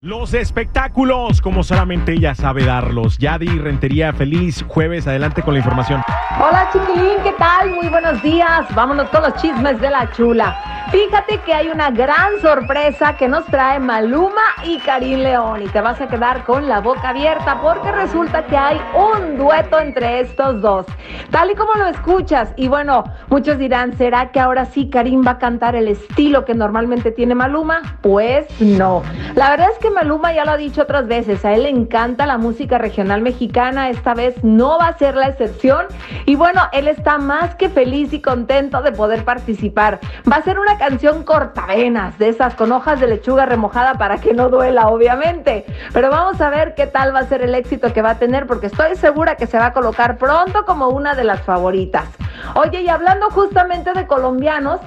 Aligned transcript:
Los 0.00 0.32
espectáculos, 0.32 1.40
como 1.40 1.64
solamente 1.64 2.12
ella 2.12 2.32
sabe 2.32 2.64
darlos. 2.64 3.18
Yadi 3.18 3.48
Rentería, 3.58 4.12
feliz 4.12 4.64
jueves. 4.68 5.08
Adelante 5.08 5.42
con 5.42 5.54
la 5.54 5.58
información. 5.58 6.02
Hola 6.38 6.70
chiquilín, 6.72 7.16
¿qué 7.17 7.17
tal? 7.38 7.70
Muy 7.70 7.88
buenos 7.88 8.20
días. 8.22 8.66
Vámonos 8.74 9.08
con 9.10 9.22
los 9.22 9.34
chismes 9.36 9.80
de 9.80 9.90
la 9.90 10.10
chula. 10.10 10.56
Fíjate 10.90 11.38
que 11.40 11.52
hay 11.52 11.68
una 11.68 11.90
gran 11.90 12.40
sorpresa 12.40 13.14
que 13.14 13.28
nos 13.28 13.44
trae 13.44 13.78
Maluma 13.78 14.42
y 14.64 14.78
Karim 14.78 15.18
León 15.18 15.62
y 15.62 15.68
te 15.68 15.82
vas 15.82 16.00
a 16.00 16.08
quedar 16.08 16.44
con 16.44 16.66
la 16.66 16.80
boca 16.80 17.10
abierta 17.10 17.60
porque 17.60 17.92
resulta 17.92 18.46
que 18.46 18.56
hay 18.56 18.80
un 18.94 19.36
dueto 19.36 19.78
entre 19.78 20.20
estos 20.20 20.62
dos. 20.62 20.86
Tal 21.30 21.50
y 21.50 21.54
como 21.54 21.74
lo 21.74 21.88
escuchas. 21.88 22.54
Y 22.56 22.68
bueno, 22.68 23.04
muchos 23.28 23.58
dirán, 23.58 23.98
¿será 23.98 24.32
que 24.32 24.40
ahora 24.40 24.64
sí 24.64 24.88
Karim 24.88 25.22
va 25.26 25.32
a 25.32 25.38
cantar 25.38 25.76
el 25.76 25.88
estilo 25.88 26.46
que 26.46 26.54
normalmente 26.54 27.12
tiene 27.12 27.34
Maluma? 27.34 27.98
Pues 28.00 28.46
no. 28.58 29.02
La 29.34 29.50
verdad 29.50 29.68
es 29.70 29.78
que 29.78 29.90
Maluma 29.90 30.32
ya 30.32 30.46
lo 30.46 30.52
ha 30.52 30.56
dicho 30.56 30.82
otras 30.82 31.06
veces, 31.06 31.44
a 31.44 31.52
él 31.52 31.64
le 31.64 31.68
encanta 31.68 32.24
la 32.24 32.38
música 32.38 32.78
regional 32.78 33.20
mexicana, 33.20 33.90
esta 33.90 34.14
vez 34.14 34.42
no 34.42 34.78
va 34.78 34.86
a 34.86 34.96
ser 34.96 35.16
la 35.16 35.28
excepción 35.28 35.84
y 36.24 36.34
bueno, 36.34 36.62
él 36.72 36.88
está 36.88 37.18
más 37.28 37.54
que 37.56 37.68
feliz 37.68 38.14
y 38.14 38.22
contento 38.22 38.80
de 38.80 38.90
poder 38.90 39.22
participar. 39.22 40.00
Va 40.30 40.36
a 40.36 40.42
ser 40.42 40.58
una 40.58 40.78
canción 40.78 41.24
cortavenas, 41.24 42.18
de 42.18 42.30
esas 42.30 42.54
con 42.54 42.72
hojas 42.72 43.00
de 43.00 43.06
lechuga 43.06 43.44
remojada 43.44 43.94
para 43.98 44.16
que 44.16 44.32
no 44.32 44.48
duela, 44.48 44.88
obviamente. 44.88 45.66
Pero 45.92 46.08
vamos 46.08 46.40
a 46.40 46.48
ver 46.48 46.74
qué 46.74 46.86
tal 46.86 47.14
va 47.14 47.18
a 47.18 47.26
ser 47.26 47.42
el 47.42 47.54
éxito 47.54 47.92
que 47.92 48.00
va 48.00 48.12
a 48.12 48.18
tener 48.18 48.46
porque 48.46 48.68
estoy 48.68 48.96
segura 48.96 49.36
que 49.36 49.46
se 49.46 49.58
va 49.58 49.66
a 49.66 49.72
colocar 49.74 50.16
pronto 50.16 50.64
como 50.64 50.88
una 50.88 51.14
de 51.14 51.24
las 51.24 51.42
favoritas. 51.42 52.06
Oye, 52.54 52.80
y 52.80 52.88
hablando 52.88 53.28
justamente 53.28 53.92
de 53.92 54.06
colombianos, 54.06 54.80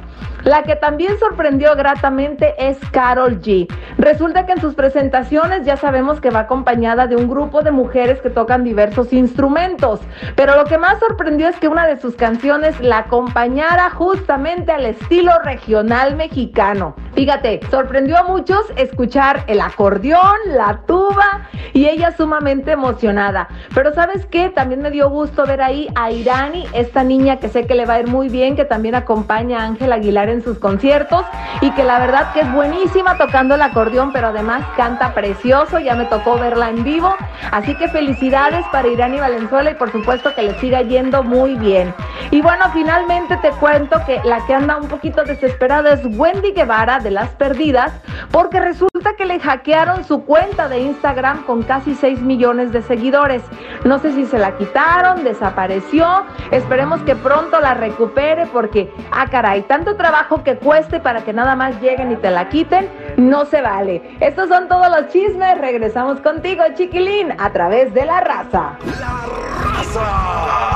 la 0.43 0.63
que 0.63 0.75
también 0.75 1.19
sorprendió 1.19 1.75
gratamente 1.75 2.55
es 2.57 2.79
Carol 2.91 3.39
G. 3.39 3.67
Resulta 4.01 4.47
que 4.47 4.53
en 4.53 4.61
sus 4.61 4.73
presentaciones 4.73 5.63
ya 5.63 5.77
sabemos 5.77 6.19
que 6.19 6.31
va 6.31 6.39
acompañada 6.39 7.05
de 7.05 7.15
un 7.15 7.29
grupo 7.29 7.61
de 7.61 7.69
mujeres 7.69 8.19
que 8.19 8.31
tocan 8.31 8.63
diversos 8.63 9.13
instrumentos, 9.13 9.99
pero 10.35 10.55
lo 10.55 10.63
que 10.63 10.79
más 10.79 10.97
sorprendió 10.97 11.47
es 11.47 11.55
que 11.57 11.67
una 11.67 11.85
de 11.85 11.99
sus 11.99 12.15
canciones 12.15 12.79
la 12.79 12.97
acompañara 12.97 13.91
justamente 13.91 14.71
al 14.71 14.87
estilo 14.87 15.33
regional 15.43 16.15
mexicano. 16.15 16.95
Fíjate, 17.13 17.59
sorprendió 17.69 18.17
a 18.17 18.23
muchos 18.23 18.65
escuchar 18.75 19.43
el 19.45 19.61
acordeón, 19.61 20.35
la 20.47 20.81
tuba 20.87 21.47
y 21.73 21.87
ella 21.87 22.11
sumamente 22.15 22.71
emocionada. 22.71 23.47
Pero 23.73 23.93
sabes 23.93 24.25
qué, 24.25 24.49
también 24.49 24.81
me 24.81 24.91
dio 24.91 25.09
gusto 25.09 25.45
ver 25.45 25.61
ahí 25.61 25.87
a 25.95 26.11
Irani, 26.11 26.65
esta 26.73 27.03
niña 27.03 27.37
que 27.37 27.49
sé 27.49 27.65
que 27.65 27.75
le 27.75 27.85
va 27.85 27.95
a 27.95 27.99
ir 27.99 28.07
muy 28.07 28.29
bien, 28.29 28.55
que 28.55 28.65
también 28.65 28.95
acompaña 28.95 29.59
a 29.59 29.65
Ángel 29.65 29.91
Aguilar 29.91 30.29
en 30.29 30.43
sus 30.43 30.59
conciertos 30.59 31.23
y 31.61 31.71
que 31.71 31.83
la 31.83 31.99
verdad 31.99 32.33
que 32.33 32.41
es 32.41 32.53
buenísima 32.53 33.17
tocando 33.17 33.55
el 33.55 33.61
acordeón, 33.61 34.11
pero 34.11 34.27
además 34.27 34.63
canta 34.75 35.13
precioso, 35.13 35.79
ya 35.79 35.95
me 35.95 36.05
tocó 36.05 36.37
verla 36.37 36.69
en 36.69 36.83
vivo. 36.83 37.15
Así 37.51 37.75
que 37.75 37.87
felicidades 37.87 38.65
para 38.71 38.87
Irani 38.87 39.19
Valenzuela 39.19 39.71
y 39.71 39.75
por 39.75 39.91
supuesto 39.91 40.33
que 40.35 40.43
le 40.43 40.59
siga 40.59 40.81
yendo 40.81 41.23
muy 41.23 41.55
bien. 41.55 41.93
Y 42.31 42.41
bueno, 42.41 42.65
finalmente 42.73 43.37
te 43.37 43.51
cuento 43.51 43.97
que 44.05 44.21
la 44.23 44.45
que 44.45 44.53
anda 44.53 44.77
un 44.77 44.87
poquito 44.87 45.23
desesperada 45.23 45.93
es 45.93 46.01
Wendy 46.17 46.51
Guevara 46.51 46.99
de 46.99 47.11
Las 47.11 47.29
Perdidas, 47.29 47.91
porque 48.31 48.59
que 49.17 49.25
le 49.25 49.39
hackearon 49.39 50.03
su 50.03 50.23
cuenta 50.23 50.69
de 50.69 50.79
Instagram 50.79 51.43
con 51.43 51.63
casi 51.63 51.95
6 51.95 52.21
millones 52.21 52.71
de 52.71 52.81
seguidores. 52.81 53.41
No 53.83 53.99
sé 53.99 54.13
si 54.13 54.25
se 54.25 54.37
la 54.37 54.57
quitaron, 54.57 55.23
desapareció. 55.23 56.23
Esperemos 56.51 57.01
que 57.01 57.15
pronto 57.15 57.59
la 57.59 57.73
recupere 57.73 58.45
porque, 58.47 58.93
ah, 59.11 59.27
caray, 59.29 59.63
tanto 59.63 59.95
trabajo 59.95 60.43
que 60.43 60.57
cueste 60.57 60.99
para 60.99 61.23
que 61.23 61.33
nada 61.33 61.55
más 61.55 61.81
lleguen 61.81 62.11
y 62.11 62.15
te 62.15 62.29
la 62.29 62.49
quiten, 62.49 62.89
no 63.17 63.45
se 63.45 63.61
vale. 63.61 64.17
Estos 64.19 64.49
son 64.49 64.67
todos 64.67 64.87
los 64.89 65.11
chismes. 65.11 65.57
Regresamos 65.57 66.21
contigo, 66.21 66.63
chiquilín, 66.75 67.33
a 67.39 67.51
través 67.51 67.93
de 67.93 68.05
la 68.05 68.21
raza. 68.21 68.77
La 68.99 69.25
raza. 69.73 70.70